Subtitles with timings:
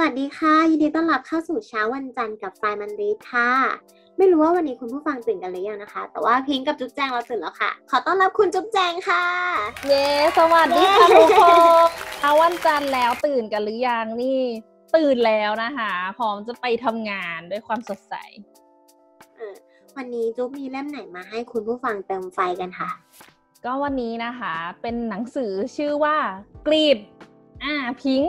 [0.00, 3.50] วัสดีค่ะ ยินดีต้อนรับเข้าสู่เช้าวันจันทร์กับไฟมันลีดค่ะ
[4.18, 9.24] ไม่รู้ว่าวันนี้คุณผู้ฟังตื่นกันหรือยังนะคะ แต่ว่าพิงค์กับจุ๊บแจงเราตื่นแล้วค่ะ ขอต้อนรับคุณจุ๊บแจงค่ะ
[9.88, 10.06] เย้
[10.38, 11.58] สวัสดีค่ะเย้ทุกคน
[12.20, 14.40] เอาวันจันทร์แล้วตื่นกันหรือยังนี่
[14.96, 18.14] ตื่นแล้วนะคะพร้อมจะไปทำงานด้วยความสดใส
[19.36, 19.54] เออ
[19.96, 22.90] วันนี้จุ๊บมีเล่มไหนมาให้คุณผู้ฟังเติมไฟกันค่ะ
[23.64, 26.16] ก็วันนี้นะคะ เป็นหนังสือชื่อว่า
[26.66, 26.98] กรีด
[27.64, 28.24] อ่าพิง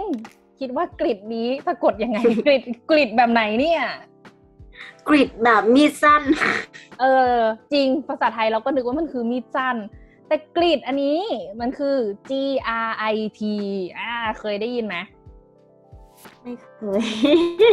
[0.61, 3.81] ค์คิดว่ากรีดนี้สะกดยังไงกรีดกรีดแบบไหนเนี่ย
[5.07, 6.23] กริดแบบมีดสั้น
[6.99, 7.35] เออ
[7.73, 9.75] จริงภาษาไทยเราก็นึกว่ามันคือมีดสั้น
[10.27, 11.19] แต่กรีดอันนี้
[11.59, 11.97] มันคือ
[12.29, 12.31] G
[12.87, 13.41] R I T
[13.97, 14.95] อ่าเคยได้ยินไหม
[16.43, 16.67] ไม่เค
[16.99, 17.01] ย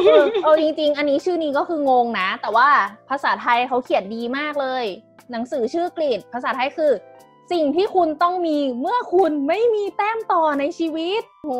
[0.06, 2.68] เออเอาจริง ๆ อันนี้ชื่อนี้ก็คืองงนะ แต่ว่า
[3.10, 4.84] ภาษาไทยเขาเขียนดีมากเลย
[5.30, 6.92] หนังสือชื่อกรีดภาษาไทยคือ
[7.52, 11.52] สิ่งที่คุณต้องมีเมื่อคุณไม่มีแต้มต่อในชีวิตโห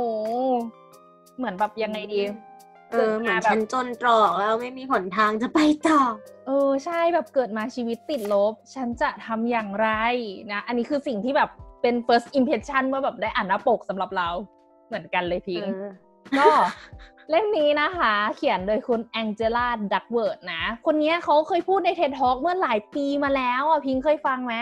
[1.39, 2.21] เหมือนแบบยังไงดี
[2.91, 6.01] เออเหมือนฉันจนตรอกแล้วไม่มีหนทางจะไปต่อ
[6.47, 9.89] เออใช่แบบเกิดมาชีวิตติดลบ ฉันจะทำอย่างไร
[10.53, 11.51] นะ อันนี้คือสิ่งที่แบบ
[11.83, 14.29] เป็น first impression ว่าแบบได้อ่านหน้าปกสำหรับเรา
[14.87, 15.91] เหมือนกันเลยพิงเออ
[16.39, 16.49] ก็
[17.31, 24.55] เล่มนี้นะคะ เขียนโดยคุณแองเจล่าดักเวิร์ดนะ คนนี้เขาเคยพูดในเท d ท a l k เมื่อหลายปีมาแล้วอะพิงเคยฟังไหม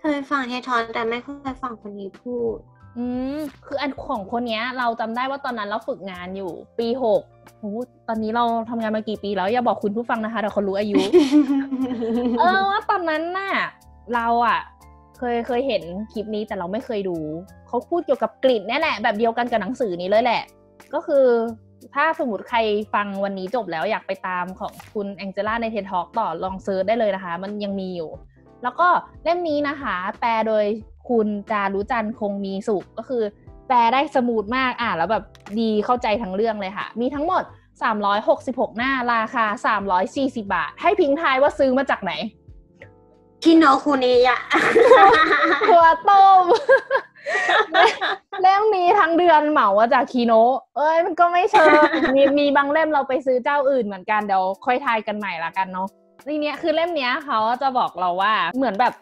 [0.00, 2.58] เคยฟังเททอนแต่ไม่เคยฟังคนนี้พูด
[2.98, 7.22] อืมคืออันของคนเนี้ย เราจำได้ว่าตอนนั้นเราฝึกงานอยู่ ปีหก
[7.60, 7.72] โอ้
[8.08, 11.00] ตอนนี้เราทำงานมากี่ปีแล้วอย่าบอกคุณผู้ฟังนะคะเดี๋ยวเขารู้อายุ
[12.38, 13.52] เออว่าตอนนั้นน่ะ
[14.14, 14.58] เราอะ
[15.18, 17.16] เคยเคยเห็นคลิปนี้แต่เราไม่เคยดู
[17.66, 20.42] เขาพูดเกี่ยวกับกลิ่นเนี่ยแหละ แบบเดียวกันกับหนังสือนี้เลยแหละ
[20.94, 21.26] ก็คือ
[21.94, 22.58] ถ้าสมมติใคร
[22.94, 28.10] ฟังวันนี้จบแล้วอยากไปตามของคุณแองเจล่าในเท d ท a l k ต่อลองเซิร์ชได้เลยนะคะ มันยังมีอยู่
[28.62, 28.88] แล้วก็
[29.24, 30.64] เล่มนี้นะคะ แปลโดย
[31.08, 33.22] คุณจารุจันทร์คงมีสุขก็คือ
[33.68, 35.24] แปลได้ smooth มากอ่านแล้วแบบ
[35.58, 37.42] ดีเข้าใจทั้งเรื่องเลยค่ะ มีทั้งหมด
[38.10, 39.44] 366 หน้าราคา
[39.96, 42.12] 340 บาท ให้พี่ทายว่าซื้อมาจากไหน
[43.44, 44.38] คิโนคุนิยะ
[45.68, 46.44] ถูกต้อง
[48.42, 51.80] เล่มนี้ทั้งเดือนเหมามาจากคีโนะเอ้ยมันก็ไม่เชิง
[52.14, 55.88] มีมีบางเล่มเราไปซื้อเจ้าอื่นเหมือนกันเดี๋ยวค่อยทายกันใหม่ละกันเนาะ
[56.24, 58.92] ในเนี้ยคือเล่มเนี้ยเขาจะบอกเราว่าเหมือนแบบ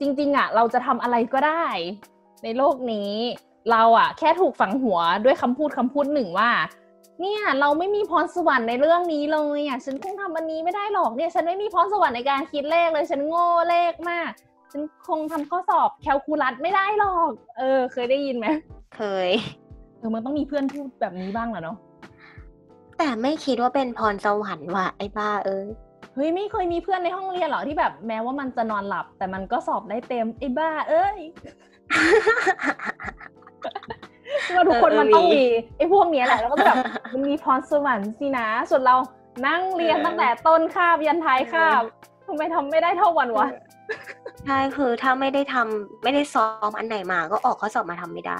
[0.00, 1.66] จริงๆอะเราจะทำอะไรก็ได้
[2.44, 3.12] ในโลกนี้
[3.70, 6.50] เราอะแค่ถูกฝังหัวด้วยคำพูดคำพูดหนึ่งว่า
[7.20, 14.30] เนี่ยเราไม่มีพรสวรรค์ในเรื่องนี้เลยอะฉันคงทำอันนี้ไม่ได้หรอกเนี่ย ฉันไม่มีพรสวรรค์ในการคิดเลขเลย ฉันโง่เลขมาก
[14.72, 18.46] ฉันคงทำข้อสอบแคลคูลัสไม่ได้หรอก เออ เคยได้ยินไหม
[18.96, 19.28] เคย
[19.98, 21.76] เออมันต้องมีเพื่อนพูดแบบนี้บ้างแหละเนาะ
[22.98, 25.66] แต่ไม่คิดว่าเป็นพรสวรรค์ว่ะไอ้บ้าเอ้ย
[26.16, 31.18] เฮ้ยไม่เคยมีเพื่อนในห้องเรียนเหรอที่แบบแม้ว่ามันจะนอนหลับ แต่มันก็สอบได้เต็มไอ้บ้า เอ้ย
[34.54, 35.44] ว่าทุกคนเออมันต้องมีมี
[35.76, 36.76] ไอ้พวกเนี้ยแหละแล้วก็แบบ
[37.12, 38.96] มันมีพรสวรรค์สินะ ส่วนเรา
[39.46, 41.82] นั่งเรียนเออตั้งแต่ต้นคาบยันท้ายคาบ
[42.26, 43.46] ทำไมทำไม่ได้เท่าวันวะ
[44.44, 48.38] ใช่คือถ้าไม่ได้ทำไม่ได้ซ้อมอันไหนมาก็ออกข้อสอบมาทำไม่ได้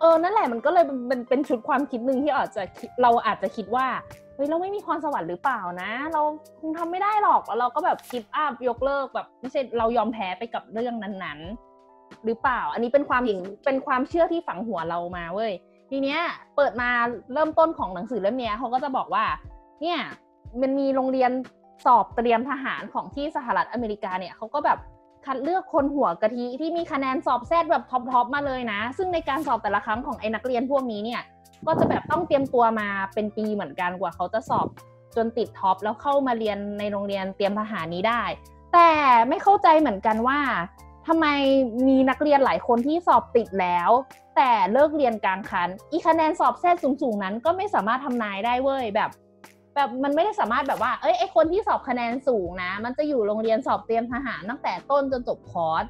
[0.00, 3.86] เออนั่นแหละมันก็เลยเป็นเป็นชุดความคิดหนึ่งที่อาจจะคิดเราอาจจะคิดว่า
[4.34, 6.22] เฮ้ยเราไม่มีพรสวรรค์หรือเปล่านะ เรา
[6.60, 15.52] คงทำไม่ได้หรอกแล้วเราก็แบบคิดอัพยกเลิกแบบไม่ใช่เรายอมแพ้ไปกับเรื่องนั้นๆ หรือเปล่า อันนี้เป็นความจริงเป็นความเชื่อที่ฝังหัวเรามาเว้ย
[15.90, 16.20] ทีเนี้ย
[16.56, 16.88] เปิดมา
[17.32, 19.24] เริ่มต้นของหนังสือเล่มเนี้ยเขาก็จะบอกว่า
[19.82, 19.98] เนี่ย
[20.60, 21.30] มันมีโรงเรียน
[21.84, 24.78] สอบเตรียมทหารของที่สหรัฐอเมริกาเนี่ยเขาก็แบบ
[25.26, 31.20] คัดเลือกคนหัวกะทิที่มีคะแนนสอบ SAT แบบ top ๆมาเลยนะ ซึ่งในการสอบแต่ละครั้งของไอ้นักเรียนพวกนี้เนี่ย
[31.66, 34.66] ก็จะแบบต้องเตรียมตัวมาเป็นปีเหมือนกันกว่าเขาจะสอบ
[35.16, 38.22] จนติด top แล้วเข้ามาเรียนในโรงเรียนเตรียมทหารนี้ได้
[38.72, 38.90] แต่
[39.28, 40.40] ไม่เข้าใจเหมือนกันว่า
[41.06, 41.26] ทำไม
[41.88, 43.90] มีนักเรียนหลายคนที่สอบติดแล้ว
[44.36, 49.10] แต่เลิกเรียนกลางคัน อีคะแนนสอบ SAT สูงๆนั้นก็ไม่สามารถทำนายได้เว้ยแบบ
[49.74, 55.84] แบบมันไม่ได้สามารถแบบว่าเอ้ยไอคนที่สอบคะแนนสูงนะ มันจะอยู่โรงเรียนสอบเตรียมทหารตั้งแต่ต้นจนจบคอร์ส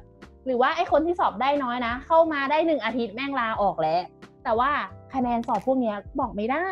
[0.45, 3.99] หรือว่าไอคนที่สอบได้น้อยนะ เข้ามาได้หนึ่งอาทิตย์แม่งลาออกแล้ว
[4.45, 4.71] แต่ว่า
[5.13, 6.67] คะแนนสอบพวกเนี้ยบอกไม่ได้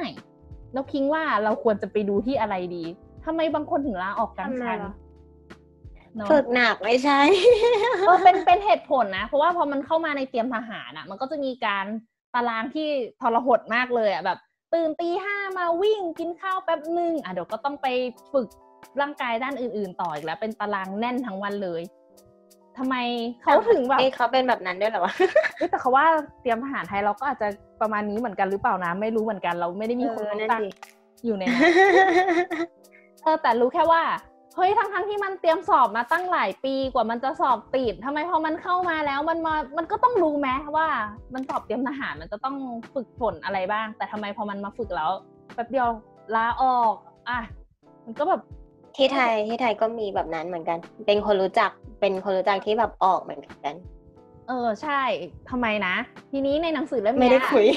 [0.73, 2.83] แล้วพิงว่าเราควรจะไปดูที่อะไรดี
[3.25, 4.93] ทำไมบางคนถึงลาออกกลางคันทำไมล่ะ
[6.15, 7.19] เนาะฝึกหนักไม่ใช่
[8.07, 11.85] เออเป็นเป็นเหตุผลนะ เพราะว่าพอมันเข้ามาในเตรียมทหารอะ มันก็จะมีการ
[12.35, 12.87] ตารางที่
[13.21, 14.39] ทรหดมากเลยอะแบบ
[14.73, 17.87] ตื่นตีห้ามาวิ่งกินข้าวแป๊บนึงอะเดี๋ยวก็ต้องไป
[18.33, 18.47] ฝึก
[19.01, 21.81] ร่างกายด้านอื่น ๆ ต่ออีกแล้ว เป็นตารางแน่นทั้งวันเลย
[22.77, 22.95] ทำไม
[23.43, 25.13] เขาถึงแบบเอ้ยเขาเป็นแบบนั้นด้วยเหรอวะ
[25.55, 26.05] เอ้ยแต่เขาว่า
[26.41, 27.47] เตรียมทหารไทยเราก็อาจจะ
[27.81, 30.69] ประมาณนี้เหมือนกันหรือเปล่านะไม่รู้เหมือนกันเราไม่ได้มีคนเออนั่รู้นจักดิ
[31.25, 31.61] อยู่ในนั้น
[33.23, 34.03] เออแต่รู้แค่ว่า
[34.55, 40.87] เฮ้ยทั้งทั้งๆที่มันเตรียมสอบมาตั้งหลายปีกว่ามันจะสอบติดทำไมพอมันเข้ามาแล้วมันมามันก็ต้องรู้ไหมว่า
[41.33, 42.55] มันสอบเตรียมทหารมันจะต้อง
[42.93, 45.11] ฝึกฝนอะไรบ้าง แต่ทำไมพอมันมาฝึกแล้ว
[45.53, 45.89] แป๊บเดียว
[46.35, 46.93] ลาออก
[47.29, 47.39] อะ
[48.05, 48.41] มันก็แบบ
[48.95, 51.71] ที่ไทยที่ไทยก็มีแบบนั้นเหมือนกัน เป็นคนรู้จัก
[52.03, 53.75] เป็นคนรู้จักที่แบบออกเหมือนกัน
[54.47, 55.01] เออใช่
[55.49, 55.95] ทำไมนะ
[56.31, 57.67] ทีนี้ในหนังสือเล่มไม่เนี้ได้ยคุย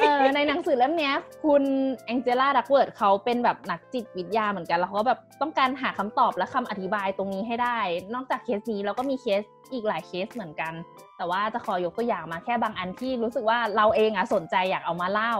[0.00, 1.14] เออในหนังสือเล่มเนี้ย
[1.44, 1.62] คุณ
[2.04, 7.78] แองเจล่าดักเวิร์ดเขาเป็นแบบนักจิตวิทยาเหมือนกัน แล้วเขาก็แบบต้องการหาคำตอบและคำอธิบายตรงนี้ให้ได้
[8.14, 9.42] นอกจากเคสนี้แล้วก็มีเคส
[9.72, 10.72] อีกหลายเคสเหมือนกัน
[11.16, 15.34] แต่ว่าจะขอยกตัวอย่างมาแค่บางอันที่รู้สึกว่าเราเองอะสนใจอยากเอามาเล่า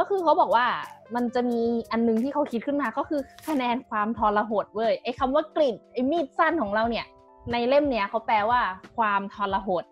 [0.00, 0.66] ก็คือเขาบอกว่า
[1.14, 1.60] มันจะมี
[1.92, 7.06] อันนึงที่เขาคิดขึ้นมาก็คือคะแนนความทรหดเว้ยไอ้คำว่ากลิ่นไอ้มีดสั้นของเราเนี่ย
[7.52, 8.60] ในเล่มเนี้ยเขาแปลว่า
[8.96, 9.84] ความทรหด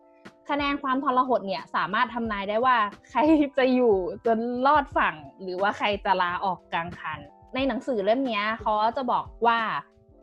[0.50, 2.76] คะแนนความทรหดเนี่ยสามารถทำนายได้ว่า
[3.08, 3.20] ใคร
[3.58, 3.94] จะอยู่
[4.26, 7.18] จนรอดฝั่ง หรือว่าใครจะลาออกกลางคัน
[7.54, 9.60] ในหนังสือเล่มเนี้ยเขาจะบอกว่า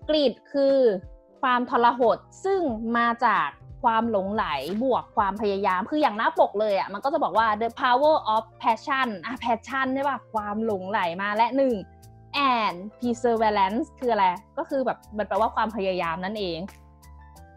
[0.09, 0.77] กรีดคือ
[1.41, 2.61] ความทรหดซึ่ง
[2.97, 3.47] มาจาก
[3.85, 4.45] ความหลงไหล
[4.83, 11.75] บวกความพยายาม คืออย่างหน้าปกเลยอะ่ะมันก็จะบอกว่า the power of passion อะ passion ใช่ป่ะความหลงไหลมาและหนึ่ง
[12.55, 14.25] and perseverance คืออะไร
[14.57, 16.59] ก็คือแบบมันแปลว่าความพยายามนั่นเอง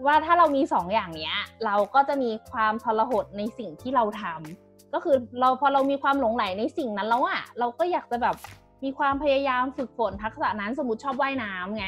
[0.06, 8.36] ว่าถ้าเรามีสองอย่างเนี้ย เราก็จะมีความทรหดในสิ่งที่เราทำก็คือเราพอเรามีความหลงไหลในสิ่งนั้นแล้วอะเราก็อยากจะแบบ
[8.84, 11.86] มีความพยายามฝึกฝนทักษะนั้นสมมติชอบว่ายน้ำไง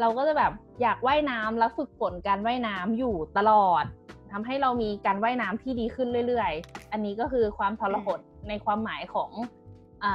[0.00, 0.52] เราก็จะแบบ
[0.82, 3.84] อยากว่ายน้ำแล้วฝึกฝนการว่ายน้ำอยู่ตลอด
[4.32, 8.18] ทำให้เรามีการว่ายน้ำที่ดีขึ้นเรื่อย ๆ อันนี้ก็คือความทรหด
[8.48, 9.30] ในความหมายของ
[10.04, 10.06] อ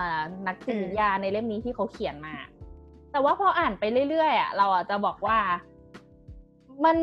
[0.48, 2.36] นักจิตวิทยาในเล่มนี้ที่เขาเขียนมา
[3.12, 5.40] แต่ว่าพออ่านไปเรื่อยๆอะเราอะจะบอกว่า
[6.86, 6.98] มัน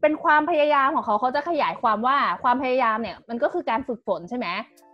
[0.00, 4.46] เป็นความพยายามของเขาเขาจะขยายความว่าความพยายามเนี่ย มันก็คือการฝึกฝนใช่ไหม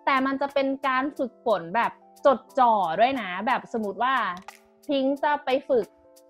[0.05, 1.93] แต่มันจะเป็นการฝึกฝนแบบ
[2.26, 4.14] จดจ่อด้วยนะ แบบสมมติว่า
[4.88, 5.87] พิงจะไปฝึก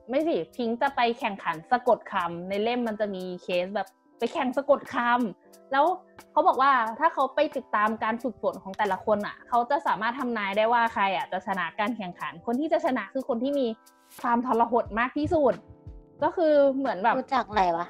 [0.09, 3.89] ไม่สิพิงค์จะไปแข่งขันสะกดคำในเล่มมันจะมีเคสแบบ
[4.19, 5.85] ไปแข่งสะกดคำแล้ว
[6.33, 13.67] เขาบอกว่าถ้าเขาไปติดตามการฝึกฝนของแต่ละคนอะ เขาจะสามารถทำนายได้ว่าใครอะจะชนะการแข่งขัน คนที่จะชนะคือคนที่มี
[14.23, 15.55] ความทรหดมากที่สุด
[16.23, 17.87] ก็คือเหมือนแบบรู้จักอะไรวะ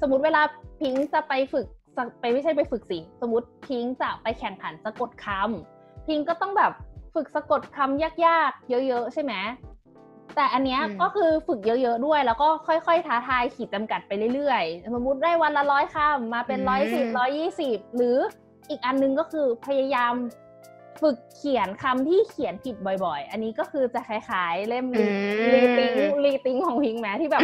[0.00, 0.42] สมมติเวลา
[0.80, 1.66] พิงค์จะไปฝึก
[1.96, 6.72] จะไปไม่ใช่ไปฝึกสิสมมติพิงค์จะไปแข่งขันสะกดคำพิงค์ก็ต้องแบบ
[7.14, 9.34] ฝึกสะกดคำยากๆ เยอะ ๆ ใช่ไหม
[10.34, 18.16] แต่อันเนี้ยอืมก็คือฝึกเยอะๆด้วย แล้วก็ค่อยๆท้าทายขีดจำกัดไปเรื่อยๆ สมมติได้วันละร้อยคำมาเป็นร้อยสิบร้อยยี่สิบหรือ
[18.70, 20.14] อีกอันนึงก็คือพยายาม
[21.02, 25.12] ฝึกเขียนคำที่เขียนผิดบ่อย ๆ อันนี้ก็คือจะคล้ายๆเล่มอืม
[25.54, 25.94] รีติง
[26.24, 27.42] รีติงของพิงค์แม้ที่แบบ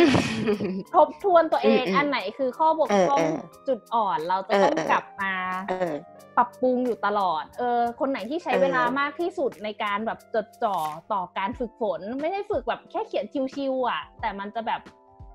[0.95, 5.33] ทบทวนตัวเองอืมอืมอันไหนคือข้อบกพร่องเออเออจุดอ่อนเราจะต้องเออเออกลับมา
[5.69, 5.93] เออ
[6.37, 10.77] ปรับปรุงอยู่ตลอด เออ คนไหนที่ใช้เออเวลามากที่สุดในการแบบจดจ่อ
[11.13, 13.25] ต่อการฝึกฝน ไม่ได้ฝึกแบบแค่เขียน
[13.55, 14.81] ชิวๆอะ แต่มันจะแบบ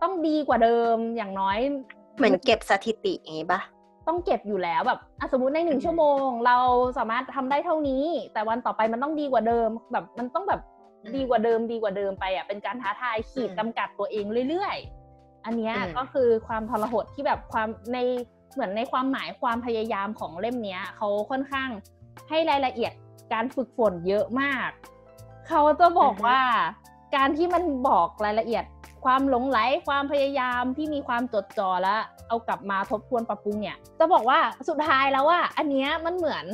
[0.01, 1.59] ต้องดีกว่าเดิมอย่างน้อย
[2.17, 3.61] เหมือนเก็บสถิติอย่างงี้ปะ
[4.07, 6.57] ต้องเก็บอยู่แล้วแบบอะสมมติในหนึ่งอืมชั่วโมง เรา
[6.97, 10.61] สามารถทำได้เท่านี้ แต่วันต่อไปมันต้องดีกว่าเดิม แบบมันต้องแบบ
[11.15, 17.99] ดีกว่าเดิมดีกว่าเดิมไปอะเป็นการท้าทายขีดจำกัดตัวเองเรื่อยๆ อันเนี้ยอืมก็คือความทรหดที่แบบความใน
[18.53, 21.69] เหมือนในความหมายความพยายามของเล่มเนี้ยเขาค่อนข้าง
[22.29, 22.93] ให้รายละเอียด
[23.33, 24.69] การฝึกฝนเยอะมาก
[25.47, 26.41] เขาจะบอกว่า
[27.15, 28.65] การที่มันบอกรายละเอียด
[29.05, 34.39] ความหลงไหลความพยายามที่มีความจดจ่อแล้วเอากลับมาทบทวนปรับปรุงเนี่ย จะบอกว่า
[34.69, 36.45] สุดท้ายแล้วว่า อันเนี้ยมันเหมือน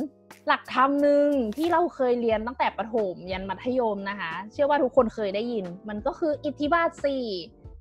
[0.46, 7.24] หลักธรรมหนึ่งที่เราเคยเรียนตั้งแต่ประถมยันมัธยมนะคะ เชื่อว่าทุกคนเคยได้ยิน มันก็คืออิทธิบาทสี่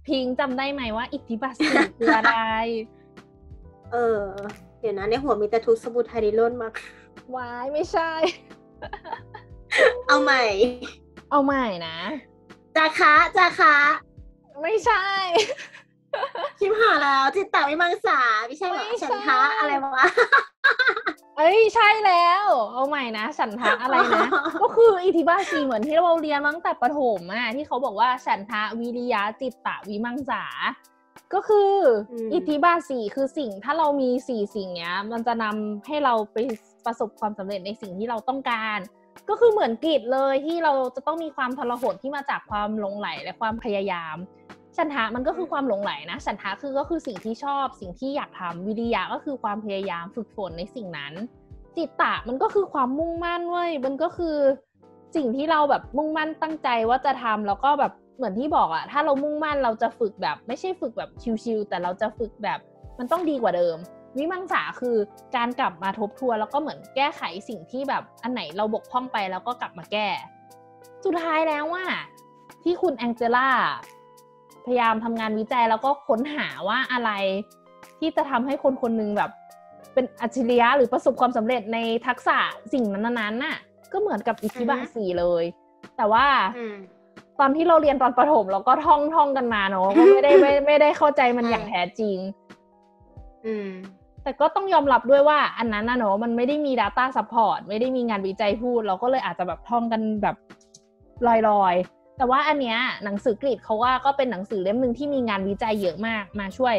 [0.08, 2.36] พิงจำได้ไหมว่า อิทธิบาทสี่คืออะไร
[3.94, 4.22] เออ
[4.80, 6.74] เดี๋ยวนะในหัวมีแต่ทุกสมุทรไทยดิโลนมาก
[7.36, 8.12] วายไม่ใช่
[10.08, 10.44] เอาใหม่
[11.32, 11.98] เอาใหม่นะ
[12.76, 13.76] จาคะจาคะ
[14.62, 15.04] ไม่ใช่
[16.60, 20.06] ชิมหายแล้วจิตตวิมังสาไม่ใช่เหรอไม่ใช่ฉันทะอะไรวะ
[21.38, 24.28] เอ้ยใช่แล้ว เอาใหม่นะฉันทะอะไรนะ
[24.62, 30.46] ก็คืออิทธิบาทสีเหมือนที่เราเรียนมาตั้งแต่ประถมอะที่เขาบอกว่าฉันทะวิริยะจิตตะวิมังสา
[31.34, 31.72] ก็คือ
[32.12, 36.38] อมอิทธิบาทสี่คือสิ่งถ้าเรามีสี่สิ่งเนี้ย มันจะนำให้เราไป
[36.86, 38.80] ประสบความสำเร็จในสิ่งที่เราต้องการ
[39.30, 44.16] ก็คือเหมือนกิจเลยที่เราจะต้องมีความทรหดที่มาจากความหลงไหลและความพยายาม
[44.78, 51.14] ฉันทะมันก็คือความหลงไหลนะฉันทะคือก็คือสิ่งที่ชอบสิ่งที่อยากทำวิริยะก็คือความพยายามฝึกฝนในสิ่งนั้น
[51.78, 54.38] จิตตะมันก็คือความมุ่งมั่นเว้ยมันก็คือ
[55.16, 61.10] สิ่งที่เราแบบมุ่งมั่นตั้งใจว่าจะทำแล้วก็แบบ เหมือนที่บอกอะถ้าเรามุ่งมั่นเราจะฝึกแบบ ไม่ใช่ฝึกแบบ
[61.44, 62.60] ชิวๆแต่เราจะฝึกแบบ
[63.00, 63.78] มันต้องดีกว่าเดิม
[64.18, 64.98] วิมังสาคือ
[65.36, 70.08] การกลับมาทบทวนแล้วก็เหมือนแก้ไขสิ่งที่แบบอันไหนเราบกพร่องไปแล้วก็กลับมาแก้
[71.06, 71.86] สุดท้ายแล้วว่า
[72.64, 73.50] ที่คุณแองเจล่า
[74.66, 77.12] พยายามทำงานวิจัยแล้วก็ค้นหาว่าอะไร
[78.00, 79.32] ที่จะทำให้คนคนหนึงแบบ
[79.94, 81.78] เป็นอัจฉริยะหรือประสบความสำเร็จใน
[82.08, 82.38] ทักษะ
[82.74, 83.58] สิ่งนั้นๆน่ะ
[83.92, 85.44] ก็เหมือนกับอิทธิบาทอือฮึสี่เลย
[85.98, 86.26] แต่ว่า
[86.58, 86.76] อืม
[87.40, 92.18] ตอนที่เราเรียนตอนประถมเราก็ท่องท่องกันมาเนอะก็ไม่ได้ไม่ไม่ได้เข้าใจมันใช่อย่างแท้จริง
[93.46, 93.70] อืม
[94.24, 100.36] แต่ก็ต้องยอมรับด้วยว่า อันนั้นนะเนอะมันไม่ได้มี Data Support ไม่ได้มีงานวิจัยพูด เราก็เลยอาจจะแบบท่องกันแบบ
[101.28, 101.30] ล
[101.64, 106.76] อยๆ แต่ว่าอันเนี้ยหนังสือกรีดเขาว่าก็เป็นหนังสือเล่มหนึ่งที่มีงานวิจัยเยอะมากมาช่วย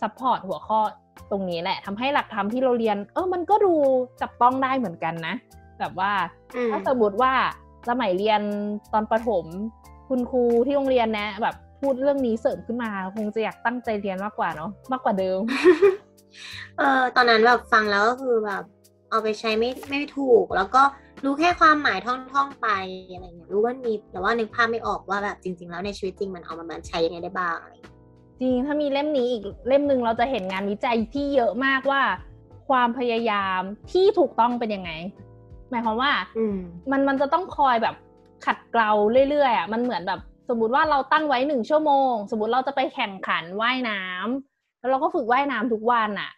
[0.00, 0.80] Support หัวข้อ
[1.30, 3.72] ตรงนี้แหละทำให้หลักธรรมที่เราเรียน เออมันก็ดู
[4.20, 5.34] จับต้องได้เหมือนกันนะ
[5.80, 6.12] แบบว่า
[6.56, 7.32] อืมถ้าสมมติว่า
[7.88, 8.40] สมัยเรียน
[8.92, 9.44] ตอนประถม
[10.10, 15.40] คุณครูที่โรงเรียนนะ แบบพูดเรื่องนี้เสริมขึ้นมา คงจะอยากตั้งใจเรียนมากกว่าเนาะมากกว่าเดิม
[16.78, 18.62] เออตอนนั้นแบบฟังแล้วก็คือแบบ
[19.10, 20.82] เอาไปใช้ไม่ไม่ถูก แล้วก็
[21.24, 22.68] รู้แค่ความหมายท่องๆไป
[23.12, 27.94] อะไรเงี้ยรู้ว่ามีแต่ว่านึกภาพไม่ออกว่าแบบจริง ๆ แล้วในชีวิตจริงมันเอามามันใช้ยังไงได้บ้างอะไรเงี้ย
[28.40, 32.02] จริงถ้ามีเล่มนี้อีกเล่มหนึ่งเราจะเห็นงานวิจัยที่เยอะมากว่า
[32.68, 33.60] ความพยายาม
[33.92, 34.90] ที่ถูกต้องเป็นยังไง
[35.70, 36.58] หมายความว่าอืม
[36.90, 37.94] มันมันจะต้องคอยแบบ
[38.46, 38.90] ขัดเกลา
[39.30, 46.30] เรื่อยๆอะมันเหมือนแบบสมมติว่าเราตั้งไว้หนึ่งชั่วโมง สมมติเราจะไปแข่งขันว่ายน้ำแล้วเราก็ฝึกว่ายน้ำทุกวันอะ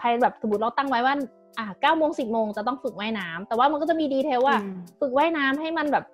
[0.00, 1.14] ภายแบบสมมติเราตั้งไว้ว่า
[1.58, 6.04] อะเก้าโมงสิบโมงจะต้องฝึกว่ายน้ำแต่ว่ามันก็จะมีดีเทลว่าอืมฝึกว่ายน้ำให้มันแบบ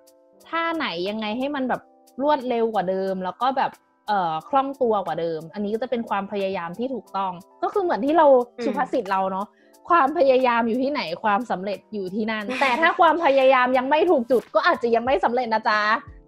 [0.49, 1.81] ท่าไหนยังไงให้มันแบบ
[2.21, 3.71] รวดเร็วกว่าเดิม แล้วก็แบบ
[4.07, 7.31] เอ่อคล่องตัวกว่าเดิม อันนี้ก็จะเป็นความพยายามที่ถูกต้อง
[7.63, 8.27] ก็คือเหมือนที่เรา
[8.57, 9.47] อืมสุภาษิตเราเนาะ
[9.89, 15.81] ความพยายามอยู่ที่ไหนความสำเร็จอยู่ที่นั่น แต่ถ้าความพยายามยังไม่ถูกจุด ก็อาจจะยังไม่สำเร็จนะจ๊ะ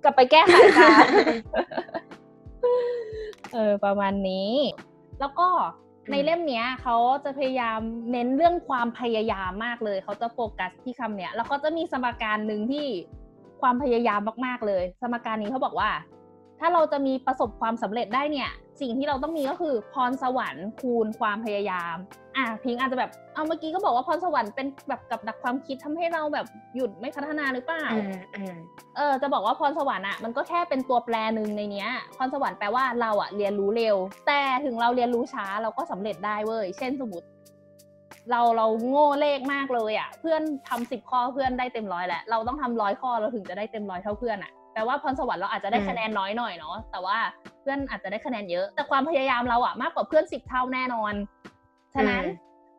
[0.03, 0.91] กลับไปแก้ไขค่ะ
[3.53, 4.53] เออประมาณนี้
[5.20, 5.48] แล้วก็
[6.12, 7.79] ในเล่มเนี้ยเขาจะพยายาม
[8.12, 12.86] เน้นเรื่องความพยายามมากเลยเขาจะโฟกัสที่คำเนี้ยแล้วก็จะมีสมการหนึ่งที่
[13.62, 15.89] ความพยายามมากๆเลย สมการนี้เขาบอกว่า
[16.60, 18.50] ถ้าเราจะมีประสบความสำเร็จได้เนี่ย
[18.81, 21.95] สิ่งที่เราต้องมีก็คือพรสวรรค์คูณความพยายาม
[22.38, 26.45] อะพิงอาจจะแบบเอาเมื่อกี้ก็บอกว่าพรสวรรค์เป็นแบบกับดักความคิดทำให้เราแบบ
[26.75, 28.55] หยุดไม่พัฒนาหรือเปล่าอืมอืม
[28.97, 33.95] เออจะบอกว่าพรสวรรค์อะมันก็แค่เป็นตัวแปรหนึ่งในเนี้ย พรสวรรค์แปลว่าเราอะเรียนรู้เร็ว
[34.27, 37.27] แต่ถึงเราเรียนรู้ช้าเราก็สำเร็จได้เว้ยเช่นสมมติ
[38.31, 47.17] เราเราโง่เลขมากเลยอะ เพื่อนทำสิบข้อเพื่อนได้เต็มร้อยแหละเราต้องทำร้อยข้อเราถึงจะได้เต็มร้อยเท่าเพื่อนอะ แปลว่าพรสวรรค์เราอาจจะได้คะแนนน้อยหน่อยเนาะแต่ว่า
[47.61, 51.13] เพื่อนอาจจะได้คะแนนเยอะ แต่ความพยายามเราอะมากกว่าเพื่อนสิบเท่าแน่นอน
[51.93, 52.23] ฉะนั้น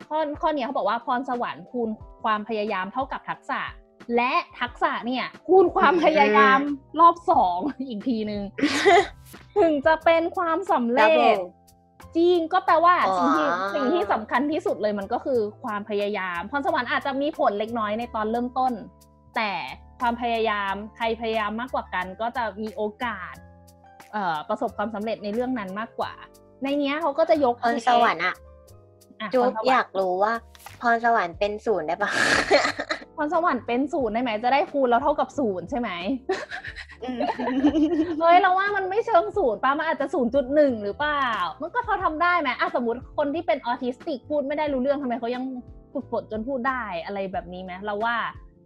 [0.09, 1.89] ข้อข้อเนี้ยเขาบอกว่าพรสวรรค์คูณ
[2.23, 3.61] ความพยายามเท่ากับทักษะ
[4.15, 6.59] และทักษะเนี่ย คูณความพยายาม
[6.99, 7.57] รอบสอง
[7.87, 8.41] อีกทีหนึ่ง
[9.57, 11.41] ถึงจะเป็นความสำเร็จ Double
[12.15, 18.73] จริงก็แปลว่าอ๋อสิ่งที่สิ่งที่สำคัญที่สุดเลยมันก็คือความพยายาม พรสวรรค์อาจจะมีผลเล็กน้อยในตอนเริ่มต้น
[19.35, 19.51] แต่
[19.99, 23.35] ความพยายามใครพยายามมากกว่ากันก็จะมีโอกาส
[24.11, 26.13] เอ่อประสบความสำเร็จในเรื่องนั้นมากกว่า
[26.63, 28.35] ในเนี้ยเขาก็จะยกพรสวรรค์อะ
[29.21, 30.33] อะจุ๊พบรสวรรค์อยากรู้ว่า
[30.81, 32.11] พรสวรรค์เป็นศูนย์ได้ปะ
[33.15, 35.89] พรสวรรค์เป็นศูนย์ได้ไหมจะได้คูณแล้วเท่ากับศูนย์ใช่ไหม
[38.19, 41.27] เฮ้ยเราว่ามันไม่เชิงศูนย์ป้ามันอาจจะศูนย์จุดหนึ่งหรือเปล่า
[41.61, 45.43] มันก็เขาทำได้ไหมอะสมมติคนที่เป็นออทิสติกพูดไม่ได้รู้เรื่องทำไมเขายัง
[45.93, 48.15] ฝึกฝนจนพูดได้อะไรแบบนี้ไหมเราว่า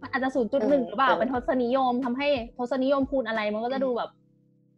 [0.02, 2.28] มันอาจจะศูนย์จุดหนึ่งเออหรือเปล่าเออเป็นทศนิยมทำให้
[2.58, 4.10] ทศนิยมคูณอะไรมันก็จะดูแบบ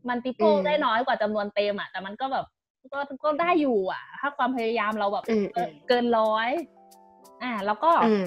[0.08, 2.46] มันติโกอืมได้น้อยกว่าจำนวนเต็มอะแต่มันก็แบบ
[2.92, 6.48] ก็ก็ได้อยู่อะ ถ้าความพยายามเราแบบอืมเกินเกินร้อย
[7.42, 8.26] อ่าแล้วก็อืม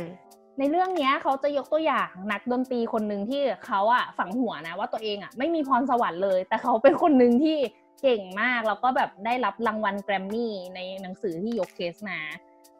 [0.59, 7.57] ในเรื่องเนี้ยเขาจะยกตัวอย่างนักดนตรีคนหนึ่งที่เขาอะฝังหัวนะว่าตัวเองอะไม่มีพรสวรรค์เลย แต่เขาเป็นคนหนึ่งที่
[8.01, 12.19] เก่งมากแล้วก็แบบได้รับรางวัลแกรมมี่ในหนังสือที่ยกเคสมา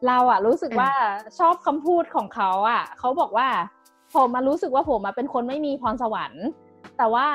[0.06, 0.90] เราอะรู้สึกว่า
[1.38, 3.48] ชอบคำพูดของเขาอะเขาบอกว่า
[4.14, 6.44] ผมมารู้สึกว่าผมเป็นคนไม่มีพรสวรรค์
[6.98, 7.26] แต่ว่า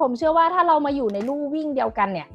[0.00, 2.28] ผมเชื่อว่าถ้าเรามาอยู่ในลู่วิ่งเดียวกันเนี่ย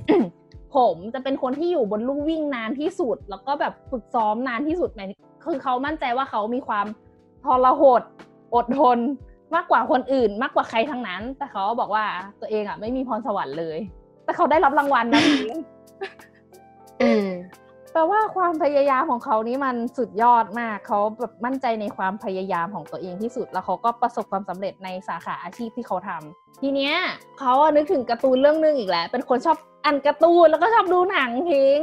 [0.75, 5.08] ผมจะเป็นคนที่อยู่บนลู่วิ่งนานที่สุด แล้วก็แบบฝึกซ้อมนานที่สุดหมาย
[5.46, 6.86] คือเขามั่นใจว่าเขามีความ
[7.46, 8.01] ทรหด
[8.56, 9.00] อดทน
[9.56, 12.06] มากกว่าคนอื่นมากกว่าใครทั้งนั้น แต่เขาบอกว่า
[12.41, 13.77] ตัวเองอะ ไม่มีพรสวรรค์เลย
[14.25, 15.24] แต่เขาได้รับรางวัลนะ
[17.01, 17.27] อืม
[18.00, 26.94] ลลว่าความพยายามของเขานี้มันสุดยอดมาก เขาแบบมั่นใจในความพยายามของตัวเองที่สุด แล้วเขาก็ประสบความสำเร็จในสาขาอาชีพที่เขาทำทีเนี้ย
[27.39, 31.79] เขาอะนึกถึงการ์ตูนเรื่องนึงอีกแล้ว เป็นคนชอบอ่านการ์ตูนแล้วก็ชอบดูหนังทิ้ง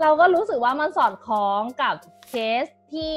[0.00, 1.94] เราก็รู้สึกว่ามันสอดคล้องกับ
[2.28, 3.12] เคสที่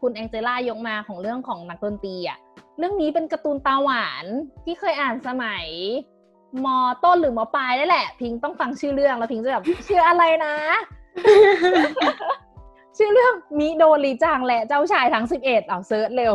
[0.00, 2.38] คุณแองเจล่ายกมาของเรื่องของนักดนตรีอะ
[2.78, 4.24] เรื่องนี้เป็นการ์ตูนตาหวาน
[4.64, 5.66] ที่เคยอ่านสมัย
[6.64, 6.68] ม
[7.04, 10.54] ต้นหรือมปลายได้แหละ พิงต้องฟังชื่อเรื่องแล้วพิงจะแบบชื่ออะไรนะ
[12.98, 16.32] ชื่อเรื่องมิโดริจังและเจ้าชายทั้งสิบเอ็ดเอา search เร็ว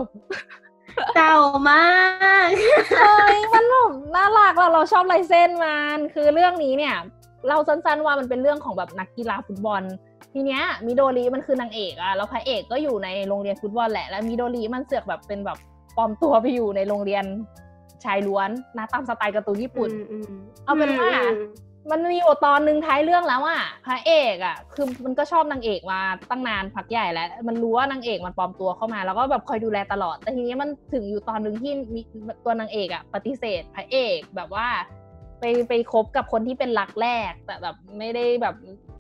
[1.16, 1.36] เก่า
[1.70, 1.86] มา
[2.46, 2.48] ก
[3.00, 6.96] เฮ้ยมันแบบน่ารักเราเราชอบลายเส้นมันคือเรื่องนี้เนี่ย
[7.50, 9.84] เราสั้นๆว่ามันเป็นเรื่องของแบบนักกีฬาฟุตบอล
[10.34, 15.58] ทีเนี้ยมิโดริมันคือนางเอกอะแล้วพระเอกก็อยู่ในโรงเรียนฟุตบอลแหละแล้วมิโดริมันเสือกแบบเป็นแบบ
[15.98, 17.26] ปลอมตัวไปอยู่ในโรงเรียน
[18.06, 19.90] ชายล้วนนะตามสไตล์การ์ตูนญี่ปุ่น
[20.66, 21.12] เอาเป็นว่า
[21.92, 32.02] มันมีอยู่ตอนหนึ่งท้ายเรื่องแล้วอะพระเอกอะคือมันก็ชอบนางเอกมาตั้งนานพักใหญ่แล้ว มันรู้ว่านางเอกมันปลอมตัวเข้ามา แล้วก็แบบคอยดูแลตลอด แต่ทีนี้มันถึงอยู่ตอนหนึ่งที่มี
[32.46, 34.68] ตัวนางเอกอะปฏิเสธ พระเอกแบบว่า
[35.40, 38.56] ไปไปคบกับคนที่เป็นรักแรก แต่แบบไม่ได้แบบ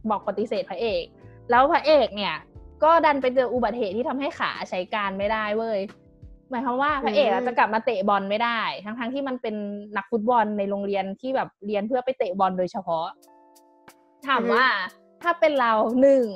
[0.09, 1.03] บอกปฏิเสธพระเอก
[1.49, 2.35] แล้วพระเอกเนี่ย
[2.83, 5.79] ก็ดันไปเจออุบัติเหตุที่ทำให้ขาใช้การไม่ได้เว้ย
[6.51, 9.55] หมายความว่าพระเอกอะจะกลับมาเตะบอลไม่ได้ ทั้งๆที่มันเป็น
[9.97, 13.05] นักฟุตบอลในโรงเรียนที่แบบเรียนเพื่อไปเตะบอลโดยเฉพาะ
[14.27, 14.65] ถามว่า
[15.21, 16.27] ถ้าเป็นเราหนึ่ง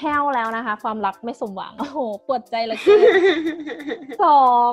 [0.00, 2.78] แห้วแล้วนะคะ ความรักไม่สมหวัง โอ้โหปวดใจเหลย
[4.24, 4.72] สอง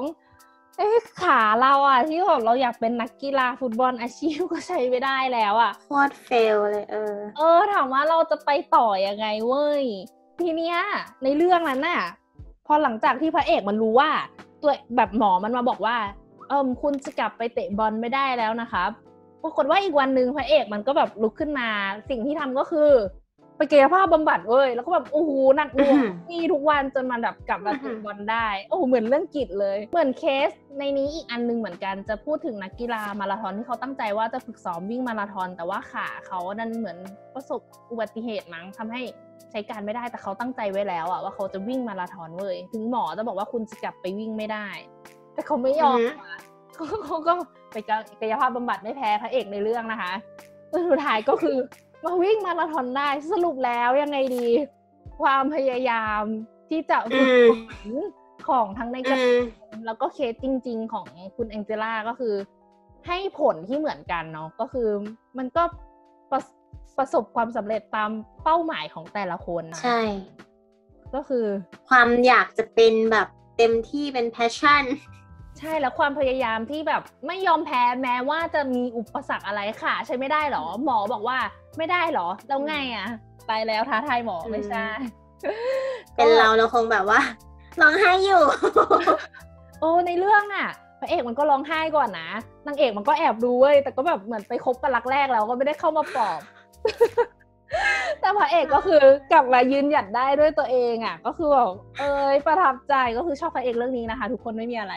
[0.77, 0.89] เอ้
[1.21, 9.83] ขาเราอะที่บอกเราอยากเป็นนักกีฬาฟุตบอลอาชีพก็ใช้ไม่ได้แล้วอะโคตรเฟลเลยเออ เออ ถามว่าเราจะไปต่อยังไงเว้ย
[10.41, 10.77] ทีเนี้ย
[11.23, 12.01] ในเรื่องนั้นน่ะ
[12.67, 14.09] พอหลังจากที่พระเอกมันรู้ว่า
[14.61, 15.97] ตัวแบบหมอมันมาบอกว่า
[16.49, 18.89] เอิมคุณจะกลับไปเตะบอลไม่ได้แล้วนะครับ
[19.43, 21.69] ปรากฏว่าอีกวันหนึ่งพระเอกมันก็แบบลุกขึ้นมา
[22.09, 22.89] สิ่งที่ทำก็คือ
[23.57, 36.97] ไปกายภาพบำบัดเว้ยแล้วก็แบบโอ้โหหนักหน่วงอือหือนี่ทุกวันจนมันแบบกลับมาอือหืเตะอบอลได้ โอ้โหเหมือนเรื่องกิจเลย เหมือนเคสในนี้อีกอันหนึงเหมือนกันจะพูดถึงนักกีฬามาราธอนที่เขาตั้งใจว่าจะฝึกซ้อมวิ่งมาราธอน แต่ว่าขาเขานั้นเหมือน
[37.33, 39.01] ประสบอุบัติเหตุมั้งทำให้
[39.51, 44.67] ใช้การไม่ได้แต่เขาตั้งใจไว้แล้วอะว่าเขาจะวิ่งมาราธอนเว้ยถึงหมอจะบอกว่าคุณจะกลับไปวิ่งไม่ได้
[45.33, 46.39] แต่เขาไม่ยอมอือหืออะ
[46.73, 47.33] เขาเขาก็
[47.71, 47.77] ไป
[48.21, 50.13] กายภาพบำบัดไม่แพ้พระเอกในเรื่องนะคะ
[50.89, 51.57] สุดท้ายก็คือ
[52.05, 54.45] มาวิ่งมาราธอนได้สรุปแล้วยังไงดี
[55.21, 56.21] ความพยายาม
[56.69, 57.51] ที่จะฝึกฝ
[57.87, 57.89] น
[58.49, 59.41] ของทั้งในกระอืม
[59.85, 62.33] แล้วก็เคสจริง ๆ ของคุณแองเจล่าก็คือ
[63.07, 64.89] ให้ผลที่เหมือนกันเนาะก็คือ
[65.37, 65.63] มันก็
[66.31, 66.41] ประ
[66.97, 68.11] ประสบความสำเร็จตาม
[68.43, 70.01] เป้าหมายของแต่ละคนนะใช่
[71.15, 71.45] ก็คือ
[71.89, 74.83] ความอยากจะเป็นแบบเต็มที่เป็น passion
[75.59, 81.37] ใช่แล้วความพยายามที่แบบไม่ยอมแพ้แม้ว่าจะมีอุปสรรคอะไรค่ะ ใช่ไม่ได้หรอ หมอบอกว่า
[81.77, 83.07] ไม่ได้หรอแล้วไงอะ
[83.49, 84.85] ตายแล้วท้าทายหมอไม่ใช่
[86.15, 87.21] เป็นเราเราคงแบบว่า
[87.81, 88.43] ร้องไห้อยู่
[89.79, 92.29] โอ้ในเรื่องอะพระเอกมันก็ร้องไห้ก่อนนะ
[92.67, 96.39] นางเอกมันก็แอบดูเว้ยแต่ก็แบบเหมือนไปคบกันรักแรกแล้วก็ไม่ได้เข้ามาปลอบ
[98.21, 99.01] แต่พระเอกก็คือ
[99.31, 104.93] กลับมายืนหยัดได้ด้วยตัวเองอะ ก็คือแบบเอ้ยประทับใจก็คือชอบพระเอกเรื่องนี้นะคะ ทุกคนไม่มีอะไร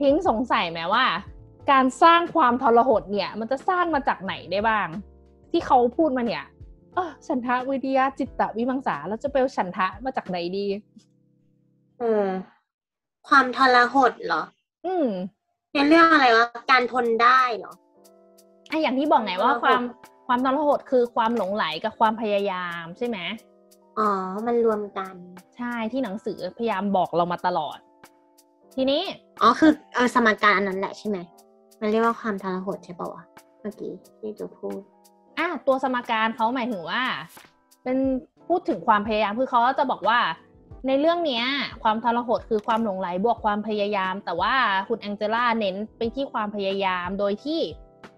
[0.00, 1.04] พิงค์สงสัยไหมว่า
[1.70, 4.88] การสร้างความทรหดเนี่ย มันจะสร้างมาจากไหนได้บ้าง
[5.50, 6.44] ที่เขาพูดมาเนี่ย
[6.94, 10.66] เออฉันทะวิทยาจิตตวิมังสาแล้วจะไปเอาฉันทะมาจากไหนดี
[11.98, 12.26] เออ
[13.28, 14.42] ความทรหดเหรอ
[14.86, 15.08] อืม
[15.72, 17.72] ในเรื่องอะไรวะการทนได้เหรอ
[18.72, 19.82] อะอย่างที่บอกไงว่าทรหดความ
[20.26, 23.18] ความทรหดคือความหลงไหลกับความพยายามใช่ไหม
[23.98, 24.08] อ๋อ
[24.46, 25.14] มันรวมกัน
[25.56, 27.78] ใช่ที่หนังสือพยายามบอกเรามาตลอด
[28.74, 29.02] ทีนี้
[29.42, 31.18] อ๋อ คือเออสมการอันนั้นแหละใช่ไหม
[31.80, 33.22] มันเรียกว่าความทรหดใช่ปะวะ
[33.60, 34.80] เมื่อกี้ที่จูพูด
[35.38, 37.02] อะตัวสมการเขาหมายถึงว่า
[37.82, 37.96] เป็น
[38.46, 40.18] พูดถึงความพยายามคือเขาก็จะบอกว่า
[40.86, 41.44] ในเรื่องเนี้ย
[41.82, 44.54] ความทรหดคือความหลงไหลบวกความพยายาม แต่ว่า
[44.88, 47.60] คุณแองเจล่าเน้นไปที่ความพยายามโดยที่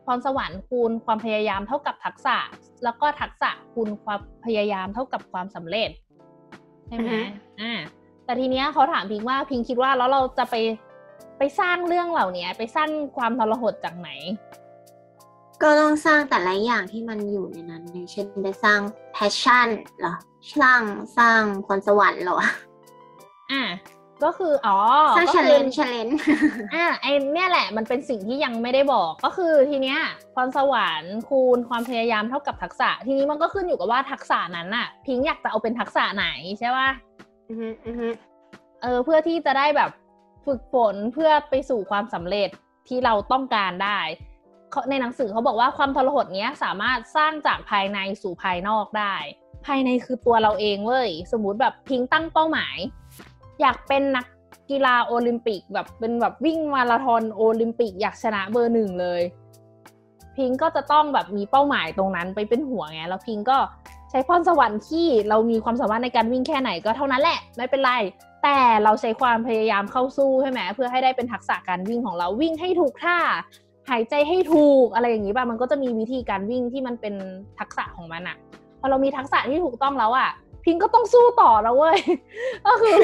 [0.04, 2.36] พรสวรรค์คูณความพยายามเท่ากับทักษะ
[2.84, 5.90] แล้วก็ทักษะคูณความพยายามเท่ากับความสำเร็จ
[6.88, 7.72] ใช่ไหมอือฮึอ่า
[8.24, 10.54] แต่ทีเนี้ยเขาถามพิงว่าพิงคิดว่าแล้วเราจะไป
[11.38, 14.10] ไปสร้างเรื่องเหล่านี้ไปสร้างความทรหดจากไหน
[15.62, 18.80] ก็ต้องสร้างแต่ละอย่างที่มันอยู่ในนั้นอย่างเช่นได้สร้าง
[19.16, 19.68] passion
[20.00, 20.14] เหรอ
[20.60, 20.80] สร้าง
[21.18, 22.38] สร้างพรสวรรค์เหรอ
[23.52, 23.62] อะ
[24.22, 24.78] ก็คืออ๋อ
[25.16, 26.14] สร้างก็คือ challenge challenge
[26.74, 29.98] อะไอเนี่ยแหละมันเป็นสิ่งที่ยังไม่ได้บอกก็คือทีเนี้ย
[30.34, 36.26] พรสวรรค์คูณความพยายามเท่ากับทักษะ ทีนี้มันก็ขึ้นอยู่กับว่าทักษะนั้นน่ะพิงค์อยากจะเอาเป็นทักษะไหน
[36.58, 36.88] ใช่ป่ะ
[37.48, 38.08] อือฮึอือฮึ
[38.82, 39.90] เออเพื่อที่จะได้แบบ
[40.46, 42.48] ฝึกฝนเพื่อไปสู่ความสำเร็จ
[42.88, 44.00] ที่เราต้องการได้
[44.90, 49.14] ในหนังสือเขาบอกว่าความทรหดเนี้ยสามารถสร้างจากภายในสู่ภายนอกได้
[49.66, 52.76] ภายในคือตัวเราเองเว้ยสมมติแบบพิงตั้งเป้าหมาย
[53.60, 54.26] อยากเป็นนัก
[54.70, 59.22] กีฬาโอลิมปิกแบบเป็นแบบวิ่งมาราธอนโอลิมปิกอยากชนะเบอร์หนึ่งเลย
[60.36, 63.58] พิงก็จะต้องแบบมีเป้าหมายตรงนั้นไปเป็นหัวไงแล้วพิงก็
[64.10, 67.92] ใช้พรสวรรค์ที่เรามีความสามารถในการวิ่งแค่ไหนก็เท่านั้นแหละไม่เป็นไร
[68.42, 73.18] แต่เราใช้ความพยายามเข้าสู้ใช่ไหมเพื่อให้ได้เป็นทักษะการวิ่งของเราวิ่งให้ถูกท่า
[73.90, 77.14] หายใจให้ถูกอะไรอย่างนี้ป่ะมันก็จะมีวิธีการวิ่งที่มันเป็น
[77.58, 78.36] ทักษะของมันอะ
[78.80, 80.28] พอเรามีทักษะที่ถูกต้องแล้วอะ
[80.64, 81.98] พิงก็ต้องสู้ต่อแล้วเว้ย
[82.66, 82.96] ก็คือ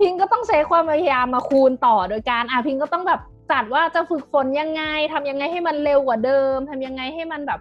[0.00, 4.82] พิงก็ต้องใช้ความพยายามมาคูณต่อโดยการอะพิงก็ต้องแบบจัดว่าจะฝึกฝนยังไง
[5.12, 7.60] ทำยังไงให้มันเร็วกว่าเดิมทำยังไงให้มันแบบ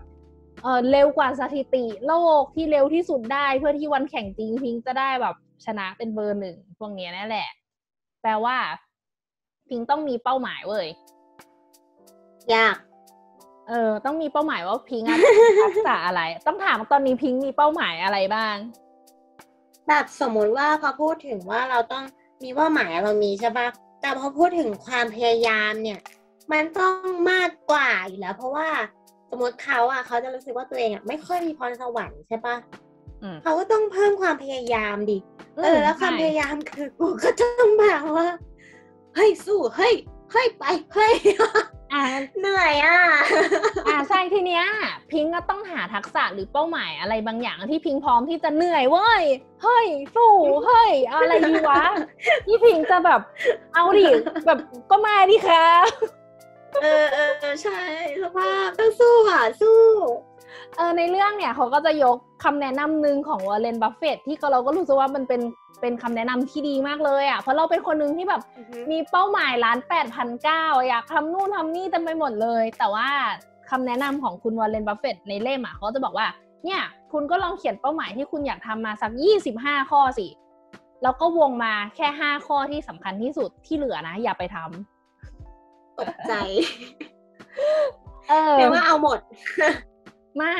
[0.63, 7.49] เออเร็วกว่าสถิติโลกที่เร็วที่สุดได้ เพื่อที่วันแข่งจริงพิงจะได้แบบชนะเป็นเบอร์หนึ่งพวกนี้นั่นแหละ
[8.21, 8.57] แปลว่า
[9.69, 10.87] พิงต้องมีเป้าหมายเว้ย
[12.53, 12.75] ยาก
[13.69, 18.55] เออ ต้องมีเป้าหมายว่าพิงอะต้องมีทักษะอะไร ต้องถามตอนนี้พิงมีเป้าหมายอะไรบ้าง
[19.87, 22.03] แบบสมมุติว่าพอพูดถึงว่าเราต้อง
[22.45, 23.67] มีเป้าหมายเรามีใช่ปะ
[24.01, 25.99] แต่พอพูดถึงความพยายามเนี่ย
[26.51, 26.95] มันต้อง
[27.31, 28.67] มากกว่าอยู่แล้ว เพราะว่า
[29.29, 32.55] สมมติเขาอะเขาจะรู้สึกว่าตัวเองอะไม่ค่อยมีพรสวรรค์ใช่ปะ
[33.23, 35.17] อืมเขาก็ต้องเพิ่มความพยายามดิ
[35.58, 38.27] อืมเออแล้วความใช่พยายามคือกูก็ต้องแบบว่า
[39.15, 39.93] เฮ้ยสู้เฮ้ย
[40.31, 41.13] เฮ้ยไปเฮ้ย
[41.93, 42.03] อ่า
[42.39, 42.99] เหนื่อยอะ
[43.87, 44.65] อ่าใช่ทีเนี้ย
[45.11, 49.23] พิงก็ต้องหาทักษะหรือเป้าหมายอะไรบางอย่างที่พิงพร้อมที่จะเหนื่อยเว้ย
[49.63, 50.31] เฮ้ยสู้
[50.65, 51.83] เฮ้ยเอาอะไรดีวะ
[52.45, 53.21] ที่พิงจะแบบ
[53.73, 54.07] เอาดิ
[54.45, 54.59] แบบ
[54.91, 55.65] ก็มาดิค่ะ
[56.81, 57.79] เออเออเออใช่
[58.21, 59.79] สภาพต้องสู้อะสู้
[60.75, 65.41] เออในเรื่องเนี่ยเขาก็จะยกคำแนะนำหนึ่งของวอร์เรนบัฟเฟตที่เราก็รู้สึกว่ามันเป็น
[65.81, 68.41] เป็นคำแนะนำที่ดีมากเลยอะเพราะเราเป็นคนหนึ่งที่แบบ
[68.91, 73.07] มีเป้าหมายล้านแปดพันเก้าอยากทำนู่นทำนี่เต็มไปหมดเลย แต่ว่า
[73.69, 76.27] คำแนะนำของคุณวอร์เรนบัฟเฟตในเล่มอะเขาจะบอกว่า
[76.65, 80.27] เนี่ยคุณก็ลองเขียนเป้าหมายที่คุณอยากทำมาสักยี่สิบห้าข้อสิ
[81.03, 86.33] แล้วก็วงมาแค่ห้าข้อที่สำคัญที่สุดที่เหลือนะ อย่าไปทำกดใจ
[88.29, 89.19] เออแปลว่าเอาหมด
[90.37, 90.57] ไม่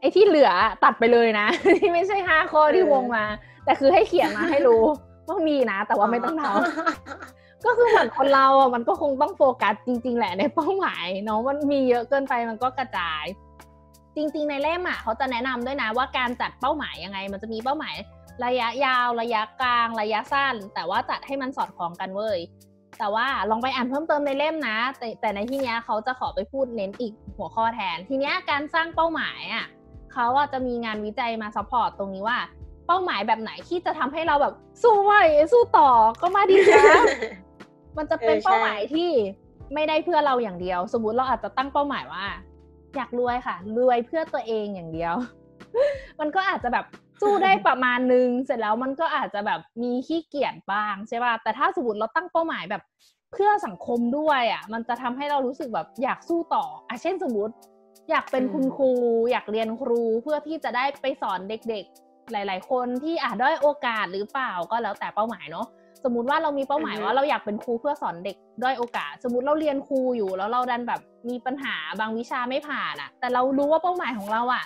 [0.00, 0.50] ไอ้ที่เหลือ
[0.84, 1.46] ตัดไปเลยนะ
[1.80, 3.24] ที่ไม่ใช่ห้าข้อที่เออวงมา
[3.64, 4.82] แต่คือให้เขียนมาให้รู้
[5.28, 13.24] ว่ามีนะ แต่ว่าไม่ต้องทำก็คือเหมือนคนเราอะมันก็คงต้องโฟกัสจริง ๆ แหละในเป้าหมายเนาะมันมีเยอะเกินไปมันก็กระจาย
[14.16, 17.94] จริง ๆ ในเล่มอะเขาจะแนะนำด้วยนะว่าการจัดเป้าหมายยังไง มันจะมีเป้าหมาย
[18.44, 22.38] ระยะยาวระยะกลางระยะสั้น แต่ว่าจัดให้มันสอดคล้องกันเว้ย
[22.98, 29.66] แต่ว่าลองไปอ่านเพิ่มเติมในเล่มนะ แต่แต่ในที่เนี้ยเขาจะขอไปพูดเน้นอีกหัวข้อแทน ทีเนี้ยการสร้างเป้าหมายอะ
[30.12, 32.38] เขาอะจะมีงานวิจัยมา support ตรงนี้ว่า
[32.86, 35.12] เป้าหมายแบบไหนที่จะทำให้เราแบบสู้ไหว
[35.52, 36.84] สู้ต่อก็มาดีนะ
[37.96, 39.10] มันจะเป็นเออใช่เป้าหมายที่
[39.74, 42.24] ไม่ได้เพื่อเราอย่างเดียว สมมุติเราอาจจะตั้งเป้าหมายว่า
[42.96, 45.14] อยากรวยค่ะ รวยเพื่อตัวเองอย่างเดียว
[46.20, 46.84] มันก็อาจจะแบบ
[47.22, 52.82] สู้ได้ประมาณนึง เสร็จแล้วมันก็อาจจะแบบมีขี้เกียจบ้างใช่ป่ะแต่ถ้าสมมติเราตั้งเป้าหมายแบบ
[53.32, 57.54] เพื่อสังคมด้วยอะ มันจะทำให้เรารู้สึกแบบอยากสู้ต่ออะเช่นสมมติ
[58.10, 58.90] อยากเป็นอืมคุณครู
[59.30, 65.66] อยากเรียนครูเพื่อที่จะได้ไปสอนเด็กๆ หลาย ๆ คนที่อาจด้อยโอกาสหรือเปล่าก็แล้วแต่เป้าหมายเนาะ
[66.04, 74.64] สมมติว่าเรามีเป้าหมายอือฮึว่าเราอยากเป็นครูเพื่อสอนเด็กด้อยโอกาส สมมติเราเรียนครูอยู่แล้วเราดันแบบมีปัญหาบางวิชาไม่ผ่านอะแต่เรารู้ว่าเป้าหมายของเราอะ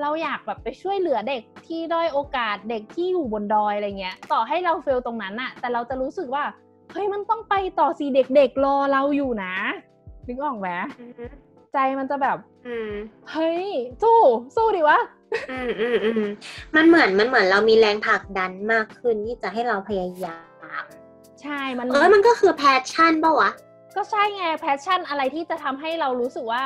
[0.00, 6.44] เราอยากแบบไปช่วยเหลือเด็กที่ด้อยโอกาสเด็กที่อยู่บนดอยอะไรเงี้ย ต่อให้เราเฟลตรงนั้นอะแต่เราจะรู้สึกว่า
[6.92, 9.54] เฮ้ยมันต้องไปต่อสิเด็กๆรอเราอยู่นะ
[10.26, 10.68] นึกออกไหม
[11.00, 11.12] อืม
[11.72, 12.90] ใจมันจะแบบอืม
[13.30, 13.64] เฮ้ย
[14.02, 14.18] สู้
[14.56, 14.98] สู้ดิวะ
[15.50, 16.22] อืมอืมอืม
[16.74, 20.38] มันเหมือนมันเหมือนเรามีแรงผลักดันมากขึ้นที่จะให้เราพยายา
[20.82, 20.84] ม
[21.42, 23.50] ใช่มันเออมันก็คือ passion ปะวะ
[23.96, 26.62] ก็ใช่ไง passion อะไรที่จะทำให้เรารู้สึกว่า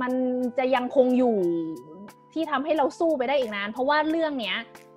[0.00, 0.12] มัน
[0.58, 1.36] จะยังคงอยู่
[2.36, 4.56] ที่ทำให้เราสู้ไปได้อีกนาน เพราะว่าเรื่องเนี้ย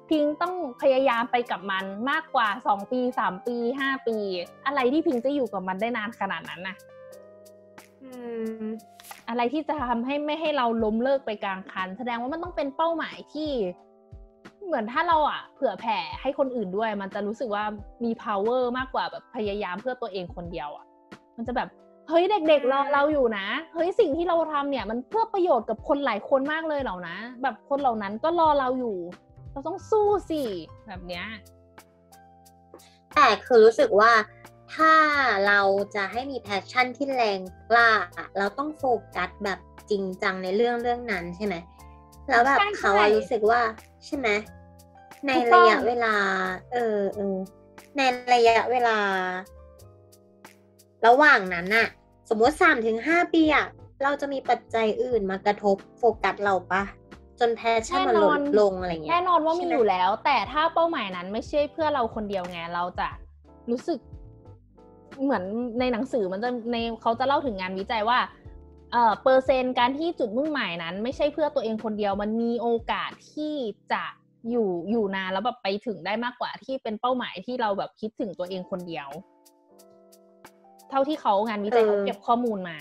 [0.10, 4.18] พิงต้องพยายามไปกับมันมากกว่าสองปีสามปีห้าปี
[4.66, 6.76] อะไรที่พิงจะอยู่กับมันได้นานขนาดนั้นนะ
[8.04, 8.12] อื
[8.64, 8.66] ม
[9.30, 13.50] อะไรที่จะทำให้ไม่ให้เราล้มเลิกไปกลางคัน แสดงว่ามันต้องเป็นเป้าหมายที่
[14.66, 17.64] เหมือนถ้าเราอะ เผื่อแผ่ให้คนอื่นด้วย มันจะรู้สึกว่า
[18.04, 20.86] มี power มากกว่าแบบพยายามเพื่อตัวเองคนเดียวอะ
[21.38, 21.70] มันจะแบบ
[22.10, 28.98] เฮ้ยเด็กๆรอเราอยู่นะ เฮ้ยสิ่งที่เราทำเนี่ย มันเพื่อประโยชน์กับคนหลายคนมากเลยเหล่านะ แบบคนเหล่านั้นก็รอเราอยู่
[29.52, 30.42] เราต้องสู้สิ
[30.88, 31.26] แบบเนี้ย
[33.16, 34.12] แต่คือรู้สึกว่า
[34.74, 34.94] ถ้า
[35.48, 35.62] เรา
[35.96, 38.84] จะให้มีแพชชั่นที่แรงกล้าอะเราต้องโฟ
[39.16, 41.56] กัสแบบจริงจังในเรื่องเรื่องนั้นใช่ไหม
[42.30, 43.62] แล้วแบบใช่เขาอะใช่รู้สึกว่า
[44.06, 44.28] ใช่ไหม
[45.26, 46.16] ถูกต้ระองยะเวลา
[46.74, 47.38] เออเออ
[47.98, 48.02] ใน
[48.34, 48.98] ระยะเวลา
[51.06, 51.88] ระหว่างนั้นอะ
[52.30, 53.68] สมมติสามถึงห้าปีอะ
[54.04, 56.84] เราจะมีปัจจัยอื่นมากระทบโฟกัสเราปะ
[57.40, 63.08] จน passion มันลดลงอะไรเงี้ยแน่นอนว่ามีใช่ไหมอยู่แล้ว แต่ถ้าเป้าหมายนั้นไม่ใช่เพื่อเราคนเดียวไงเราจะ
[63.72, 64.00] รู้สึก
[65.24, 65.44] เหมือน
[65.80, 68.20] ในหนังสือมันจะในเขาจะเล่าถึงงานวิจัยว่า
[68.92, 73.54] เอ่อเปอร์เซ็นต์การที่จุดมุ่งหมายนั้น ไม่ใช่เพื่อตัวเองคนเดียวมันมีโอกาสที่
[73.92, 74.04] จะ
[74.50, 79.08] อยู่อยู่นานแล้วแบบไปถึงได้มากกว่าที่เป็นเป้าหมายที่เราแบบคิดถึงตัวเองคนเดียว
[80.90, 82.78] เท่าที่เขางานวิจัยเออเขาเก็บข้อมูลมา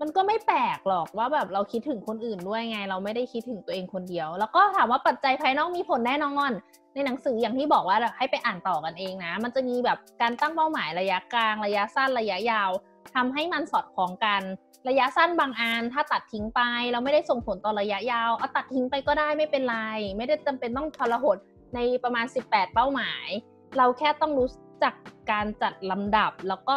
[0.00, 6.50] มันก็ไม่แปลกหรอกว่าแบบเราคิดถึงคนอื่นด้วยไง เราไม่ได้คิดถึงตัวเองคนเดียว แล้วก็ถามว่าปัจจัยภายนอกมีผลแน่นอน
[6.94, 12.70] ในหนังสืออย่างที่บอกว่าให้ไปอ่านต่อกันเองนะ มันจะมีแบบการตั้งเป้าหมายระยะกลาง ระยะสั้นระยะยาว
[13.14, 14.42] ทำให้มันสอดคล้องกัน
[14.88, 16.60] ระยะสั้นบางอันถ้าตัดทิ้งไป
[16.92, 19.78] เราไม่ได้ส่งผลต่อระยะยาวเอาตัดทิ้งไปก็ได้ไม่เป็นไร
[20.16, 21.36] ไม่ได้จำเป็นต้องทรหด
[21.74, 23.28] ในประมาณ 18 เป้าหมาย
[23.76, 24.48] เราแค่ต้องรู้
[24.82, 24.94] จัก
[25.30, 26.76] การจัดลำดับแล้วก็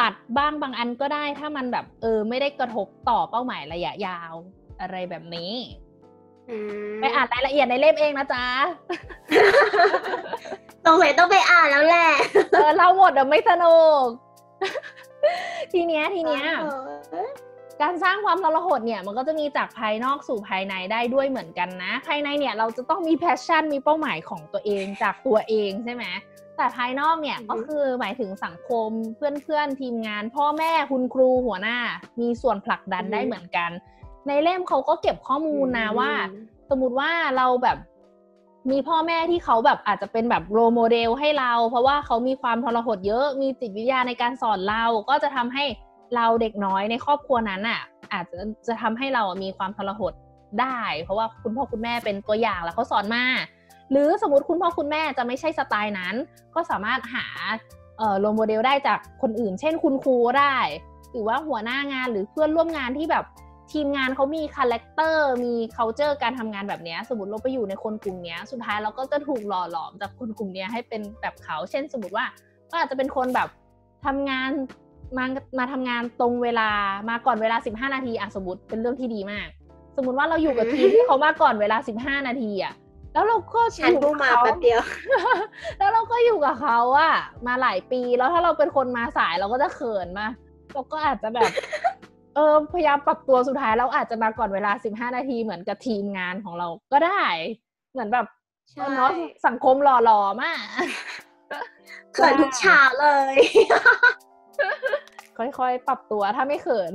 [0.00, 4.32] ตัดบ้างบางอันก็ได้ถ้ามันแบบเออไม่ได้กระทบต่อเป้าหมายระยะยาว
[4.80, 5.52] อะไรแบบนี้
[6.50, 6.56] อื
[6.90, 8.44] มไปอ่านรายละเอียดในเล่มเองนะจ๊ะ
[10.84, 12.10] สงสัยต้องไปอ่านแล้วแหละ
[12.52, 14.06] เออเราหมดเดี๋ยวไม่สนุก
[15.72, 17.28] ทีเนี้ยทีเนี้ยเออ
[17.82, 26.04] การสร้างความทรหดเนี่ย มันก็จะมีจากภายนอกสู่ภายในได้ด้วยเหมือนกันนะ ภายในเนี่ยเราจะต้องมี passion มีเป้าหมายของตัวเองจากตัวเองใช่ไหม
[26.60, 31.78] แต่ภายนอกเนี่ยก็คือหมายถึงสังคมเพื่อนๆทีมงาน พ่อแม่คุณครูหัวหน้า
[32.20, 33.70] มีส่วนผลักดันได้เหมือนกัน
[34.26, 36.12] ในเล่มเขาก็เก็บข้อมูลนะว่า
[36.70, 37.78] สมมติว่าเราแบบ
[38.70, 45.64] มีพ่อแม่ที่เขาแบบอาจจะเป็นแบบโรโมเดลให้เรา เพราะว่าเขามีความทรหดเยอะ มีจิตวิทยาในการสอนเรา ก็จะทำให้
[46.14, 47.80] เราเด็กน้อยในครอบครัวนั้นอะ
[48.12, 50.12] อาจจะจะทำให้เรามีความทรหด
[50.60, 53.24] ได้ เพราะว่าคุณพ่อคุณแม่เป็นตัวอย่างแล้วเขาสอนมา
[53.90, 56.14] หรือสมมติคุณพ่อคุณแม่จะไม่ใช่สไตล์นั้น
[56.54, 57.26] ก็สามารถหา
[58.20, 60.56] role model ได้จากคนอื่น เช่นคุณครูได้
[61.12, 63.24] หรือว่าหัวหน้างานหรือเพื่อนร่วมงานที่แบบ
[63.72, 72.26] ทีมงานเขามี character มี c u เจอร์การทำงานแบบเนี้ยสมมติเราไปอยู่ในคนกลุ่มเนี้ยสุดท้ายเราก็จะถูกหล่อหลอมจากคนกลุ่มเนี้ยให้เป็นแบบเขา เช่น สมมติว่า
[72.70, 73.48] ก็อาจจะเป็นคนแบบ
[74.06, 74.50] ทำงาน
[75.16, 75.24] มา
[75.58, 76.70] มาทำงานตรงเวลา
[77.10, 77.56] มาก่อนเวลา
[77.88, 79.48] 15 นาทีอะสมมติเป็นเรื่องที่ดีมาก
[79.96, 82.74] สมมติว่าเราอยู่กับทีมที่เขามาก่อนเวลา 15 นาทีอะ
[83.12, 84.82] แล้วเราก็ฉันอยู่เพิ่งกับมาเขาแป๊บเดียว
[85.78, 87.14] แล้วเราก็อยู่กับเขาอะ
[87.46, 90.26] มาหลายปีแล้วถ้าเราเป็นคนมาสายเราก็จะเขินมา
[90.72, 91.50] เราก็อาจจะแบบ
[92.34, 97.22] เออพยายามปรับตัวสุดท้ายเราอาจจะมาก่อนเวลา15นาทีเหมือนกับทีมงานของเราก็ได้
[97.92, 98.26] เหมือนแบบ
[98.70, 99.10] ใช่เนาะ
[99.46, 100.58] สังคมหล่อหลอมาก
[102.14, 103.34] เขินทุกเช้าเลย
[105.38, 106.92] ค่อยๆ ปรับตัวถ้าไม่เขิน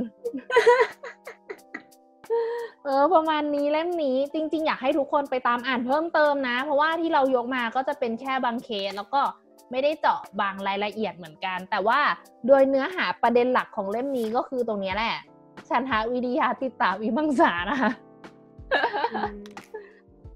[2.86, 9.22] เออประมาณนี้เล่มนี้จริง ๆ อยากให้ทุกคนไปตามอ่านเพิ่มเติมนะ เพราะว่าที่เรายกมาก็จะเป็นแค่บางเคสแล้วก็
[9.72, 12.00] ไม่ได้เจาะบางรายละเอียดเหมือนกัน แต่ว่า
[12.48, 15.16] โดยเนื้อหาประเด็นหลักของเล่มนี้ก็คือตรงเนี้ยแหละ
[15.70, 17.92] ฉันทาวิริยาติตาวิมังสานะคะ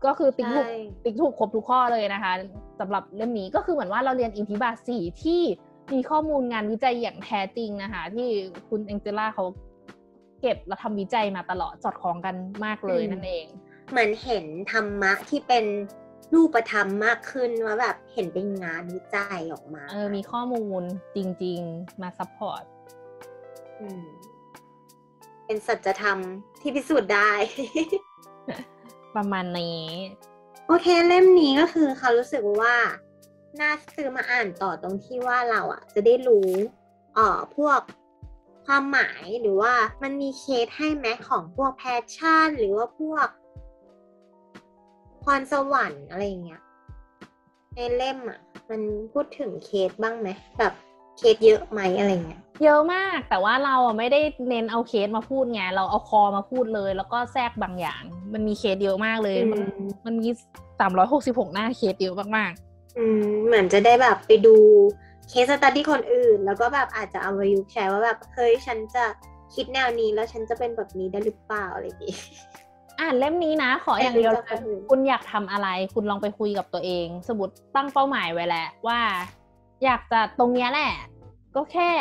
[0.05, 2.33] ก็คือติ๊กถูกใช่ติ๊กถูกครบทุกข้อเลยนะคะ
[2.79, 5.41] สำหรับเล่มนี้ก็คือเหมือนว่าเราเรียนอิทธิบาทสี่ที่
[5.93, 8.27] มีข้อมูลงานวิจัยอย่างแท้จริงนะคะ ที่
[8.69, 9.45] คุณแองเจล่าเขา
[10.41, 13.45] เก็บและทำวิจัยมาตลอดสอดคล้องกันมากเลยอืมนั่นเอง
[13.91, 15.65] เหมือนเห็นธรรมะที่เป็น
[16.34, 20.84] รูปธรรมมากขึ้นว่าแบบเห็นเป็นงานวิจัยออกมา เออ มีข้อมูล
[21.15, 24.06] จริง ๆ มา support
[25.45, 26.17] เป็นสัจธรรม
[26.62, 27.32] ที่พิสูจน์ได้
[29.15, 29.86] ประมาณนี้
[30.67, 32.75] โอเคเล่มนี้ก็คือเขารู้สึกว่า
[33.60, 36.49] น่าซื้อมาอ่านต่อตรงที่ว่าเราอะ จะได้รู้
[37.15, 37.80] เอ่อพวก
[38.65, 43.28] ความหมายหรือว่ามันมีเคสให้ไหมของพวก passion หรือว่าพวก
[45.24, 46.62] พรสวรรค์อะไรอย่างเงี้ย
[47.76, 50.74] ในเล่มอะ มันพูดถึงเคสบ้างไหมแบบ
[51.17, 58.02] เคสเยอะไหมอะไรเงี้ยเยอะมากแต่ว่าเราอะไม่ได้เน้นเอาเคสมาพูดไงเราเอา core มาพูดเลย แล้วก็แทรกบางอย่าง
[58.34, 60.30] มันมีเคสเยอะมากเลย มันอืมมันมี
[60.80, 62.52] สามร้อยหกสิบหกหน้าเคสเยอะมาก
[62.98, 64.56] อืมเหมือนจะได้แบบไปดู
[65.30, 69.04] เคสตัดที่คนอื่น แล้วก็แบบอาจจะเอามายุกต์ใช้ว่าแบบเฮ้ยฉันจะ
[69.54, 72.15] คิดแนวนี้แล้วฉันจะเป็นแบบนี้ได้หรือเปล่าอะไรอย่างงี้
[73.00, 74.32] อ่านเล่มนี้นะ ขออย่างเดียว
[74.89, 79.00] คุณอยากทำอะไร คุณลองไปคุยกับตัวเอง สมมติตั้งเป้าหมายไว้แล้วว่า
[79.84, 80.94] อยากจะตรงเนี้ยแหละ
[81.56, 81.92] ก็แค่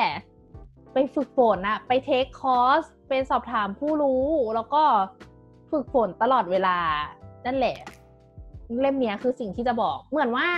[0.92, 4.82] ไปฝึกฝนอะไปเทคคอร์สไปสอบถามผู้รู้ แล้วก็
[5.70, 6.78] ฝึกฝนตลอดเวลา
[7.46, 7.78] นั่นแหละ
[8.80, 10.48] เล่มเนี้ยคือสิ่งที่จะบอกเหมือนว่า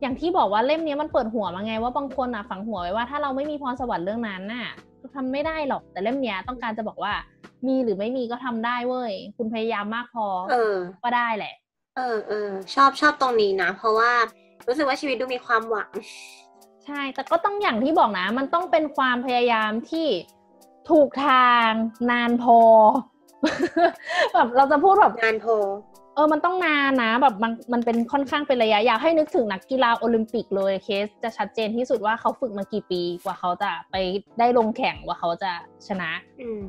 [0.00, 4.68] อย่างที่บอกว่าเล่มเนี้ยมันเปิดหัวมาไง ว่าบางคนอะฝังหัวไว้ว่าถ้าเราไม่มีพรสวรรค์เรื่องนั้นน่ะ
[5.14, 7.12] ทำไม่ได้หรอกแต่เล่มเนี้ยต้องการจะบอกว่า
[7.66, 11.54] มีหรือไม่มีก็ทำได้เว้ย คุณพยายามมากพอเออก็ได้แหละ
[11.96, 14.12] เออเออชอบชอบตรงนี้นะ เพราะว่า
[14.68, 15.90] รู้สึกว่าชีวิตดูมีความหวัง
[16.84, 20.08] ใช่ แต่ก็ต้องอย่างที่บอกนะ มันต้องเป็นความพยายามที่
[20.90, 21.68] ถูกทาง
[22.10, 22.60] นานพอ
[24.34, 25.46] แบบเราจะพูดแบบงานโพ
[25.96, 33.96] เออมันต้องนานนะแบบมันมันเป็นค่อนข้างเป็นระยะอยากให้นึกถึงนักกีฬาโอลิมปิกเลยเคส จะชัดเจนที่สุดว่าเขาฝึกมากี่ปีกว่าเขาจะไป
[34.38, 35.52] ได้ลงแข่งว่าเขาจะ
[35.86, 36.62] ชนะอืม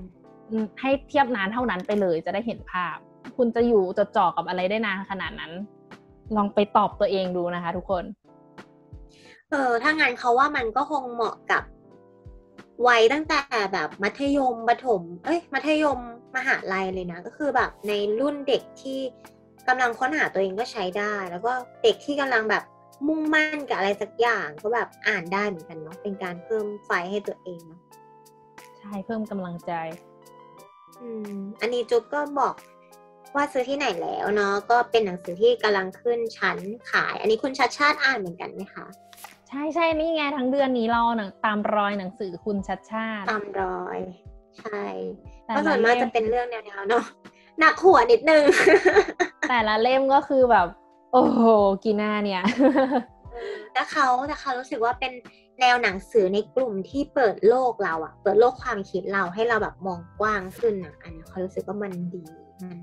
[0.49, 2.97] อืมให้เทียบนานเท่านั้นไปเลยจะได้เห็นภาพ
[3.37, 5.51] คุณจะอยู่จดจ่อกับอะไรได้นานขนาดนั้น
[6.35, 8.03] ลองไปตอบตัวเองดูนะคะ ทุกคน
[9.51, 11.63] เออถ้างั้นเขาว่ามันก็คงเหมาะกับ
[12.87, 13.39] วัยตั้งแต่
[13.73, 15.99] แบบมัธยมประถม เอ้ย มัธยม
[16.35, 18.99] มหาลัยเลยนะ ก็คือแบบในรุ่นเด็กที่
[19.69, 21.51] กำลังค้นหาตัวเองก็ใช้ได้ แล้วก็
[21.83, 22.63] เด็กที่กำลังแบบ
[23.07, 27.81] มุ่งมั่นกับอะไรสักอย่างก็แบบอ่านได้เหมือนกันเนาะเป็นการเพิ่มไฟให้ตัวเองเนาะ
[28.79, 29.71] ใช่เพิ่มกำลังใจ
[31.01, 32.53] อืม อันนี้จุ๊บก็บอก
[33.35, 36.57] ว่าซื้อที่ไหนแล้วเนาะก็เป็นหนังสือที่กำลังขึ้นชั้น
[36.89, 38.85] ขาย อันนี้คุณชัดชาติอ่านเหมือนกันไหมคะ
[39.49, 43.99] ใช่ใช่นี่ไงทั้งเดือนนี้เราหนังตามรอยหนังสือคุณชัดชาติ ตามรอย
[44.59, 44.83] ใช่
[45.45, 47.05] แต่ก็ส่ละวนมากเล่มจะเป็นเรื่องแนวๆเนาะ
[47.59, 48.43] หนักหัวนิดนึง
[49.49, 50.67] แต่ละเล่มก็คือแบบ
[51.13, 51.41] โอ้โห
[51.83, 52.43] กีหน้าเนี่ย
[53.73, 55.13] แต่เขาแต่เขารู้สึกว่าเป็น
[55.59, 62.23] แนวหนังสือในกลุ่มที่เปิดโลกเราอะเปิดโลกความคิดเราให้เราแบบมองกว้างขึ้นอะอันนี้เขารู้สึกว่ามันดี
[62.61, 62.77] มัน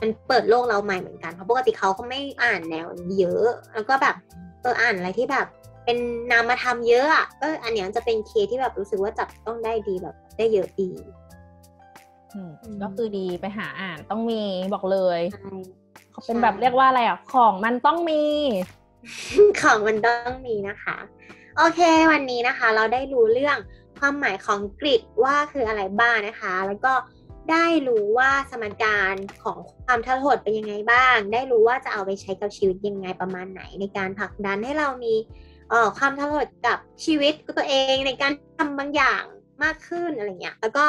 [0.00, 4.14] มันเปิดโลกเราใหม่เหมือนกันเพราะปกติเขาก็ไม่อ่านแนวนี้เยอะ แล้วก็แบบ
[4.62, 5.46] เอออ่านอะไรที่แบบ
[5.84, 5.98] เป็น
[6.30, 11.19] นามธรรมเยอะอะเอออันเนี้ยจะเป็นเคสที่แบบรู้สึกว่าจับต้องได้ดีแบบได้เยอะดีอืมอืม
[12.82, 14.42] ก็คือดีไปหาอ่านต้องมี
[14.74, 15.50] บอกเลยใช่
[16.10, 18.22] เขาเป็นแบบเรียกว่าอะไรอะ ของมันต้องมี
[19.62, 20.96] ของมันต้องมีนะคะ
[21.56, 21.80] โอเค
[22.12, 23.58] วันนี้นะคะ เราได้รู้เรื่อง
[23.98, 26.92] ความหมายของกริดว่าคืออะไรบ้างนะคะ แล้วก็
[27.50, 35.14] ได้รู้ว่าสมการของความทรหดเป็นยังไงบ้าง ได้รู้ว่าจะเอาไปใช้กับชีวิตยังไงประมาณไหน ในการผลักดันให้เรามี
[35.70, 39.22] เอ่อความทรหดกับชีวิตตัวเองในการทำบางอย่าง
[39.62, 40.84] มากขึ้นอะไรเงี้ย แล้วก็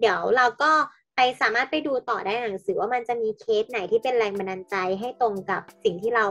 [0.00, 0.72] เดี๋ยวเราก็
[1.16, 6.26] ไปสามารถไปดูต่อได้ในหนังสือว่ามันจะมีเคสไหนที่เป็นแรงบันดาลใจให้ตรงกับสิ่งที่เรา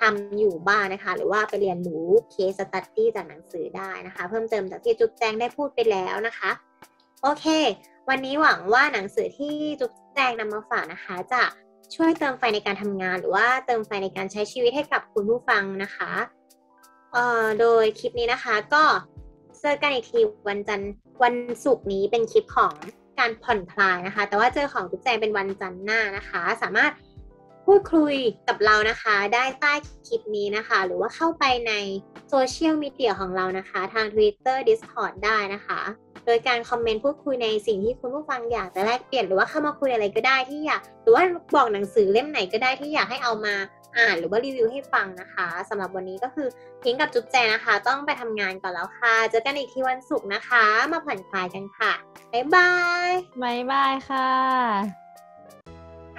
[0.00, 6.50] ทำอยู่บ้างนะคะ หรือว่าไปเรียนรู้เคสสตัดดี้จากหนังสือได้นะคะ เพิ่มเติมจากที่จุ๊บแจงได้พูดไปแล้วนะคะ
[7.22, 7.46] โอเค
[8.08, 11.42] วันนี้หวังว่าหนังสือที่จุ๊บแจงนำมาฝากนะคะ จะ
[11.94, 16.12] ช่วยเติมไฟในการทำงาน หรือว่าเติมไฟในการใช้ชีวิตให้กับคุณผู้ฟังนะคะ
[17.12, 18.84] เอ่อโดยคลิปนี้นะคะก็
[19.60, 20.92] เจอกันอีกทีวันจันทร์
[21.22, 22.74] วันศุกร์นี้เป็นคลิปของ
[23.20, 26.92] การผ่อนคลายนะคะ แต่ว่าเจอของกุ๊บแจงเป็นวันจันทร์หน้านะคะ สามารถ
[27.66, 28.14] พูดคุย
[28.48, 29.72] กับเรานะคะ ได้ใต้
[30.06, 31.72] คลิปนี้นะคะ หรือว่าเข้าไปใน
[32.28, 35.80] โซเชียลมีเดียของเรานะคะ ทาง Twitter Discord ได้นะคะ
[36.30, 41.22] โดยการคอมเมนต์พูดคุยในสิ่งที่คุณผู้ฟังอยากจะแลกเปลี่ยนหรือว่าเข้ามาคุยอะไรก็ได้ที่อยากหรือว่า
[41.54, 43.54] บอกหนังสือเล่มไหนก็ได้ที่อยากให้เอามา
[43.98, 46.48] อ่านหรือว่ารีวิวให้ฟังนะคะสำหรับวันนี้ก็คือ
[46.82, 51.92] พิงกับจุ๊บแจนะคะ ต้องไปทำงานก่อนแล้วค่ะ เจอกันอีกทีวันศุกร์นะคะ มาผ่อนคลายกันค่ะ
[52.32, 52.72] บ๊ายบา
[53.08, 53.10] ย
[53.42, 54.28] บายบายค่ะ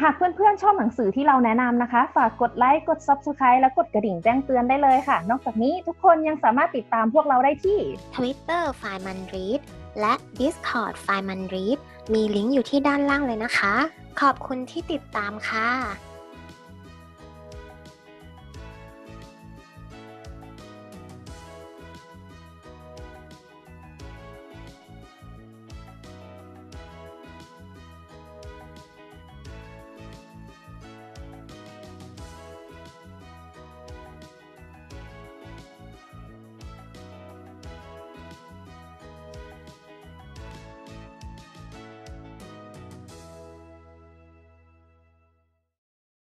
[0.02, 7.78] หากเพื่อนๆชอบหนังสือที่เราแนะนำนะคะ ฝากกดไลค์กด Subscribe และกดกระดิ่งแจ้งเตือนได้เลยค่ะ นอกจากนี้ทุกคนยังสามารถติดตามพวกเราได้ที่
[8.16, 9.62] Twitter ไฟมันรีด
[10.00, 11.78] และ Discord f i n e m a n r e a d
[12.14, 13.74] มีลิงก์อยู่ที่ด้านล่างเลยนะคะ
[14.22, 15.70] ขอบคุณที่ติดตามค่ะ